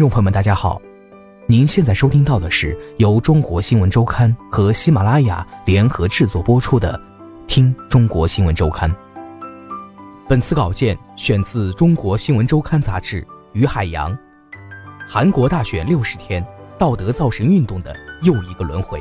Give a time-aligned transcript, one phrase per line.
[0.00, 0.80] 听众朋友们，大家好，
[1.46, 6.98] 您现在收听到的是由中国新闻周刊和喜马拉雅联合制作播出的
[7.46, 8.90] 《听中国新闻周刊》。
[10.26, 14.16] 本次稿件选自《中国新闻周刊》杂志，于海洋。
[15.06, 16.42] 韩国大选六十天，
[16.78, 18.98] 道德造神运动的又一个轮回。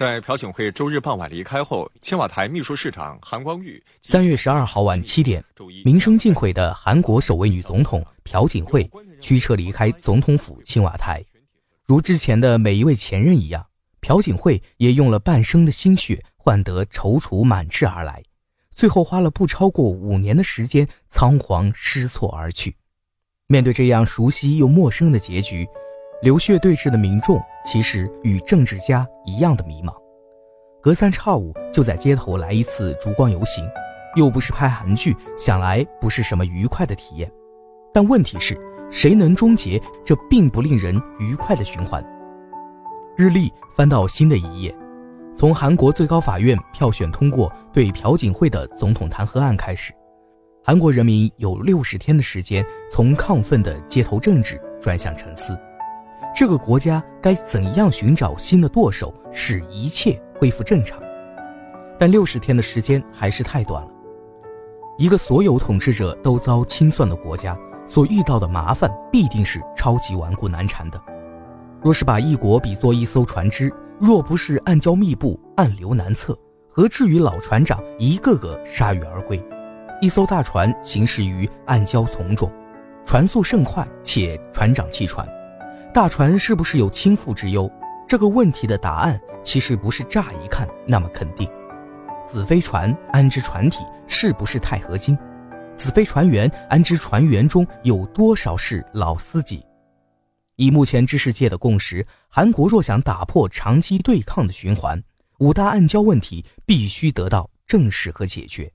[0.00, 5.44] 在朴槿惠周日傍晚离开后，青瓦台秘书市长韩光玉三月十二号晚七点，
[5.84, 11.22] 名声尽毁的韩国首位女总统朴槿惠驱车离开总统府青瓦台。
[11.84, 13.66] 如之前的每一位前任一样，
[14.00, 18.22] 朴槿惠也用了半生的心血换得踌躇满志而来，
[18.74, 22.74] 最后花了不超过五年的时间仓皇失措而去。
[23.48, 25.68] 面对这样熟悉又陌生的结局。
[26.22, 29.90] 流血对峙的民众其实与政治家一样的迷茫，
[30.82, 33.66] 隔三差五就在街头来一次烛光游行，
[34.16, 37.30] 又不是拍韩剧，想来不是什么愉快的体验。
[37.90, 38.54] 但问题是，
[38.90, 42.04] 谁能终结这并不令人愉快的循环？
[43.16, 44.76] 日历翻到新的一页，
[45.34, 49.90] 从韩国最高法院票选通过对朴槿惠的总统弹劾案开始，
[50.62, 55.58] 韩国人民有六十天的时间从亢奋的街头政治转向沉思。
[56.34, 60.98] 这个国家该怎样寻找新的舵手，使一切恢复正常？
[61.98, 63.90] 但六十天的时间还是太短了。
[64.96, 71.00] 一个所有统治者都遭清算的国家，所遇到的麻烦必定是超级顽固难缠的。
[71.82, 76.38] 若是把一国比作一艘船只，若不是暗礁密布、暗流难测，
[76.68, 79.42] 何至于老船长一个个铩羽而归？
[80.00, 82.50] 一艘大船行驶于暗礁丛中，
[83.04, 85.26] 船速甚快，且船长弃船。
[85.92, 87.68] 大船是不是有倾覆之忧？
[88.06, 91.50] 这个问题的答案其实不是乍一看那么肯定。
[92.24, 93.84] 子非船，安知船体？
[94.06, 95.18] 是不是钛合金？
[95.74, 99.64] 子非船员，安知船员中有多少是老司机？
[100.54, 105.02] 以目前知识界的共识，韩国若想打破长期对抗的循环，
[105.38, 108.72] 五大暗礁问题必须得到正视和解决。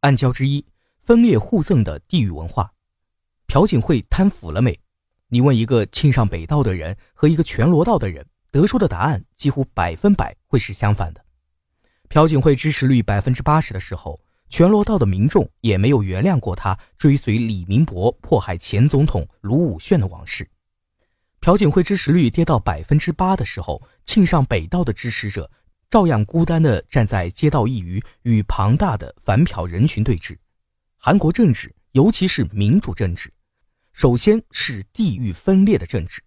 [0.00, 0.64] 暗礁之一，
[1.00, 2.72] 分裂互赠的地域文化。
[3.46, 4.78] 朴槿惠贪腐了没？
[5.28, 11.24] 你问一个庆尚北道的人和一个全罗道的人，得出的答案几乎百分百会是相反的。
[12.08, 20.48] 朴槿惠支持率百分之八十的时候，全罗道的民众也没有原谅过他追随李明博迫害前总统卢武铉的往事。
[21.40, 25.50] 朴槿惠支持率跌到百分之八的时候，庆尚北道的支持者
[25.90, 30.36] 照样孤单地站在街道一隅，与庞大的反朴人群对峙。
[30.96, 33.32] 韩国政治，尤其是民主政治。
[33.94, 36.20] 首先是地域分裂的政治，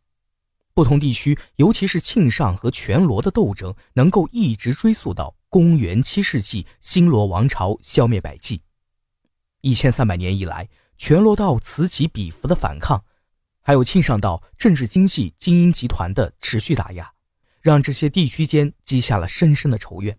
[0.74, 8.64] 不同地区，尤其是庆尚和全罗的斗争，能够一直追溯到公元七世纪新罗王朝消灭百济。
[9.60, 13.04] 一千三百年以来，全罗道此起彼伏的反抗，
[13.62, 17.12] 还有庆尚道政治经济精英集团的持续打压，
[17.62, 20.18] 让这些地区间积下了深深的仇怨。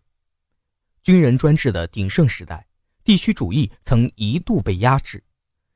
[1.03, 2.67] 军人专制的鼎盛时代，
[3.03, 5.25] 地区主义曾一度被压制。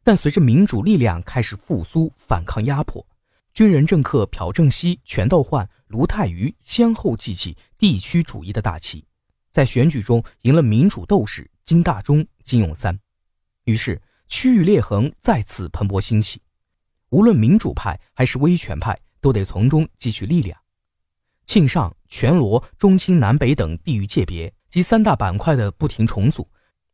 [0.04, 3.06] 但随着民主力量开始复苏，反抗压迫，
[3.52, 9.04] 军人政客朴正熙、全斗焕、卢泰愚先后记起地区主义的大旗，
[9.50, 12.98] 在选举中赢了民主斗士金大中、金永三，
[13.64, 16.42] 于是区域裂痕再次蓬勃兴起，
[17.10, 20.58] 无论民主派还是威权派都得从中汲取力量。
[21.46, 26.48] 庆尚、全罗、中青南北等地域界别及三大板块的不停重组，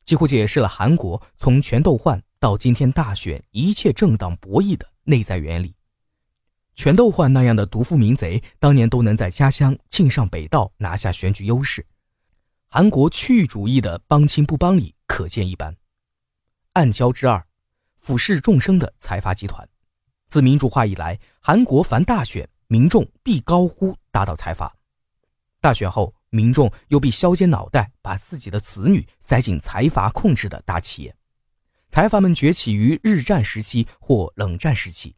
[0.05, 2.23] 几乎解释了韩国从全斗焕。
[2.41, 5.75] 到今天大选，一切政党博弈的内在原理，
[6.77, 11.85] 全斗焕那样的独夫民贼，当年都能在家乡庆尚北道拿下选举优势。
[12.69, 15.77] 韩国区域主义的帮亲不帮理，可见一斑。
[16.75, 17.45] 暗礁之二，
[17.97, 19.69] 俯视众生的财阀集团。
[20.29, 24.69] 自民主化以来，韩国凡大选，民众必高呼打倒财阀；
[25.61, 31.13] 大选后，民众又必削尖脑袋，把自己的子女塞进财阀控制的大企业。
[31.91, 35.15] 财阀们崛起于日战时期或冷战时期，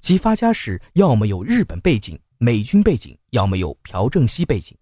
[0.00, 4.76] 其发家史要么有日本背景、美军背景，要么有朴正熙背景，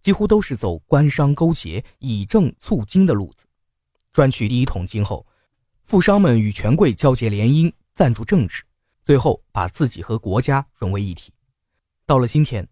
[0.00, 3.44] 几乎都是走官商勾结、以政促金的路子。
[4.12, 5.26] 赚取第一桶金后，
[5.82, 8.62] 富商们与权贵交结联姻，赞助政治，
[9.02, 11.32] 最后把自己和国家融为一体。
[12.06, 12.66] 到了今天，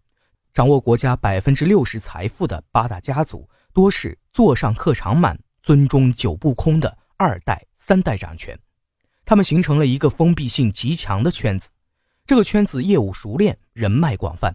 [0.53, 8.59] 掌握国家百分之六十财富的八大家族，多是座上客常满、尊中酒不空的二代、三代掌权。
[9.23, 11.69] 他们形成了一个封闭性极强的圈子，
[12.25, 14.53] 这个圈子业务熟练，人脉广泛，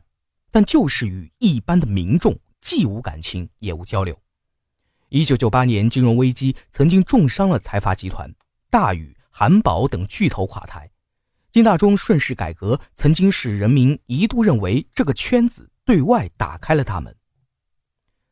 [0.50, 4.14] 但就是与一般的民众既无感情也无交流。
[5.08, 8.30] 一九九八年金融危机曾经重伤了财阀集团。
[8.68, 10.90] 大禹、韩宝等巨头垮台，
[11.50, 17.14] 金大中顺势改革，曾经使人民一度认为这个圈子对外打开了大门。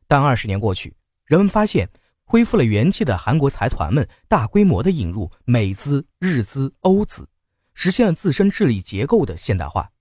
[0.05, 0.95] 但二十年过去，
[1.25, 1.89] 人们发现
[2.31, 7.27] 恢复了元气的韩国财团们大规模的引入美资、日资、欧资，
[7.73, 9.91] 实现了自身治理结构的现代化。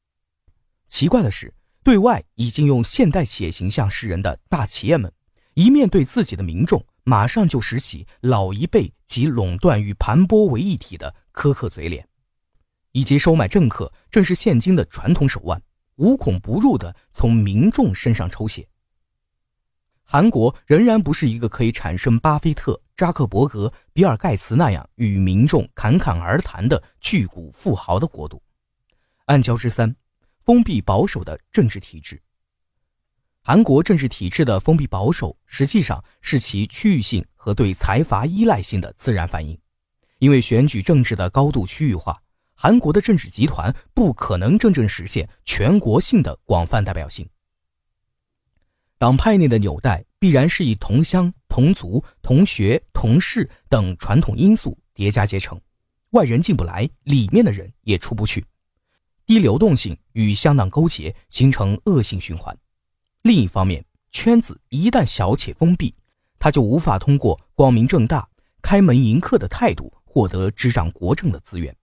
[0.87, 5.12] 奇怪的是，对外已经用现代企业形象示人的大企业们，
[5.55, 6.87] 一面对自己的民众。
[7.03, 12.06] 马上就拾起老一辈及垄断与盘剥为一体的苛刻嘴脸，
[12.93, 15.61] 以及收买政客正是现今的传统手腕，
[15.97, 18.69] 无孔不入地从民众身上抽血。
[20.12, 28.43] 韩国仍然不是一个可以产生巴菲特、扎克伯格、比尔盖茨那样与民众侃侃而谈的巨贾富豪的国度。
[29.27, 29.95] 暗礁之三，
[30.45, 32.21] 封闭保守的政治体制。
[33.41, 39.56] 韩国政治体制的封闭保守，实际上是其区域性和对财阀依赖性的自然反应。
[40.19, 42.21] 因为选举政治的高度区域化，
[42.55, 47.25] 韩国的政治集团不可能真正实现全国性的广泛代表性。
[49.00, 55.58] 党派内的纽带必然是以同乡、同族、同学、同事等传统因素叠加结成，
[56.11, 58.44] 外人进不来，里面的人也出不去，
[59.25, 62.55] 低流动性与乡党勾结，形成恶性循环。
[63.23, 65.94] 另一方面，圈子一旦小且封闭，
[66.38, 68.29] 他就无法通过光明正大、
[68.61, 71.75] 开门迎客的态度获得执掌国政的资源。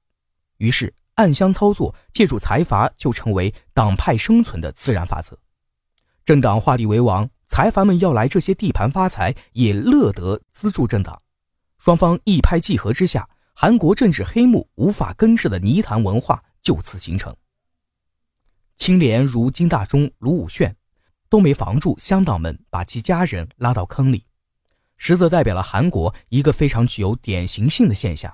[0.58, 5.36] 于是，暗箱操作借助财阀就成为党派生存的自然法则。
[6.28, 11.22] 政党画地为王，财阀们要来这些地盘发财，也乐得资助政党。
[11.78, 17.34] 双方一拍即合之下，韩国政治黑幕无法根治的泥潭文化就此形成。
[18.76, 20.76] 清廉如金大中、卢武铉。
[21.30, 24.24] 都没防住乡党们把其家人拉到坑里，
[24.98, 28.34] 实则代表了韩国一个非常具有典型性的现象。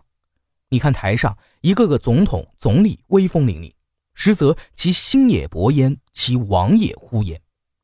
[0.69, 3.73] 你看台上一个个总统、总理威风凛凛，
[4.13, 7.39] 实则其心也薄焉，其亡也忽焉。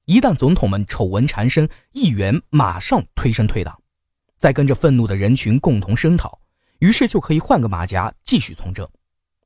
[0.10, 3.80] 一旦总统们丑闻缠身，议员马上推身退党，
[4.40, 6.42] 再跟着愤怒的人群共同声讨，
[6.80, 8.90] 于是就可以换个马甲继续从政。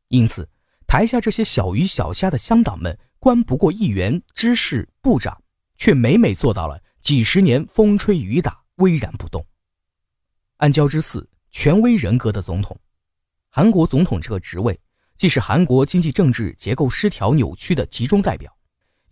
[0.08, 0.48] 因此，
[0.88, 5.38] 台下这些小鱼小虾的乡党们，关不过议员、知事、部长。
[5.76, 9.46] 却每每做到了几十年风吹雨打巍然不动。
[10.58, 12.80] 暗礁之四，权威人格的总统。
[13.50, 14.80] 韩国总统这个职位，
[15.18, 18.56] 既是韩国经济政治结构失调扭曲的集中代表，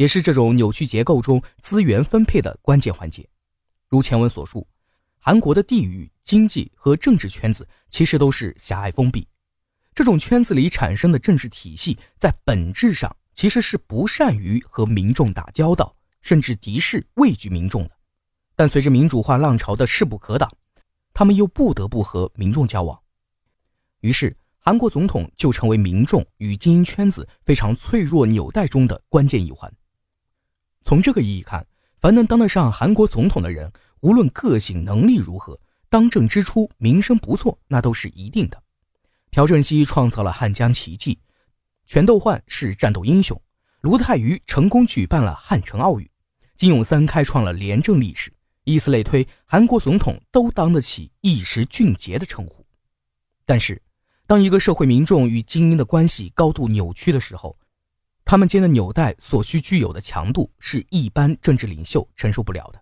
[0.02, 3.30] 也是这种扭曲结构中资源分配的关键环节。
[3.88, 4.68] 如前文所述，
[5.20, 9.28] 韩国的地域、经济和政治圈子其实都是狭隘封闭。
[9.94, 15.96] 这种圈子里产生的政治体系，在本质上其实是不善于和民众打交道。
[16.24, 17.92] 甚至敌视、畏惧民众的，
[18.56, 20.52] 但随着民主化浪潮的势不可挡，
[21.14, 23.00] 他们又不得不和民众交往。
[24.00, 29.72] 于是，韩国总统就成为民众与精英圈子非常脆弱纽带中的关键一环。
[30.84, 31.66] 从这个意义看，
[32.00, 33.72] 凡能当得上韩国总统的人，
[34.02, 35.60] 无论个性能力如何，
[35.90, 38.62] 当政之初名声不错，那都是一定的。
[39.30, 41.20] 朴正熙创造了汉江奇迹，
[41.86, 43.40] 全斗焕是战斗英雄，
[43.82, 46.10] 卢泰愚成功举办了汉城奥运。
[46.58, 48.32] 金永三开创了廉政历史，
[48.66, 52.66] 以此类推，韩国总统都当得起一时俊杰的称呼。
[53.46, 53.82] 但是，
[54.28, 57.58] 当一个社会民众与精英的关系高度扭曲的时候，
[58.32, 62.82] 他们间的纽带所需具有的强度是一般政治领袖承受不了的。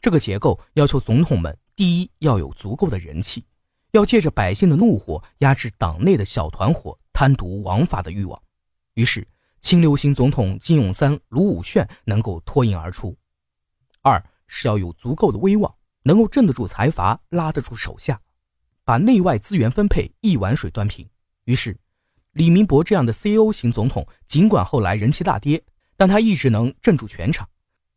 [0.00, 3.44] 这个结构要求总统们：第一，要有足够的人气，
[3.90, 8.40] 要借着百姓的怒火压制党内的小团伙贪渎王法的欲望。
[8.94, 9.26] 于是。
[9.60, 13.16] 清流型总统金永三、卢武铉能够脱颖而出。
[14.02, 18.20] 二是要有足够的威望，能够镇得住财阀，拉得住手下，
[18.84, 21.08] 把内外资源分配一碗水端平。
[21.46, 21.76] 于是，
[22.34, 25.62] 李明博这样的 CEO 型总统，尽管后来人气大跌，
[25.96, 27.48] 但他一直能镇住全场，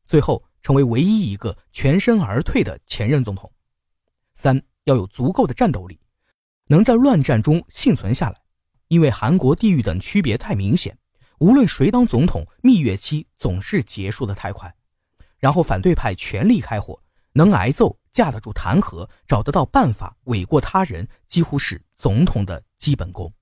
[0.06, 3.52] 最后成为唯一一个全身而退的前任总统。
[4.36, 6.00] 三要有足够的战斗力，
[6.68, 8.40] 能在乱战中幸存下来，
[8.90, 10.96] 因为韩国地域等区别太明显。
[11.40, 14.72] 无论谁当总统，蜜月期总是结束的太快，
[15.40, 17.02] 然后反对派全力开火，
[17.34, 23.34] 能挨揍、架得住弹劾、找得到办法诿过他人，几乎是总统的基本功。